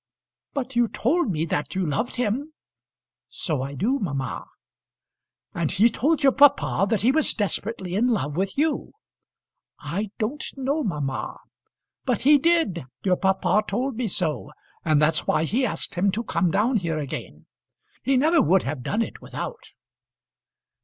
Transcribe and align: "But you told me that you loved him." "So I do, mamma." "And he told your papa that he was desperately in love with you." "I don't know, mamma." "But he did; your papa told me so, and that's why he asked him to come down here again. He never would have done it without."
"But 0.55 0.75
you 0.75 0.87
told 0.87 1.29
me 1.29 1.45
that 1.45 1.75
you 1.75 1.85
loved 1.85 2.15
him." 2.15 2.53
"So 3.29 3.61
I 3.61 3.75
do, 3.75 3.99
mamma." 3.99 4.47
"And 5.53 5.71
he 5.71 5.91
told 5.91 6.23
your 6.23 6.31
papa 6.31 6.87
that 6.89 7.01
he 7.01 7.11
was 7.11 7.35
desperately 7.35 7.93
in 7.93 8.07
love 8.07 8.35
with 8.35 8.57
you." 8.57 8.93
"I 9.79 10.09
don't 10.17 10.43
know, 10.57 10.83
mamma." 10.83 11.37
"But 12.03 12.21
he 12.23 12.39
did; 12.39 12.85
your 13.03 13.15
papa 13.17 13.61
told 13.67 13.95
me 13.95 14.07
so, 14.07 14.49
and 14.83 14.99
that's 14.99 15.27
why 15.27 15.43
he 15.43 15.67
asked 15.67 15.93
him 15.93 16.09
to 16.13 16.23
come 16.23 16.49
down 16.49 16.77
here 16.77 16.97
again. 16.97 17.45
He 18.01 18.17
never 18.17 18.41
would 18.41 18.63
have 18.63 18.81
done 18.81 19.03
it 19.03 19.21
without." 19.21 19.73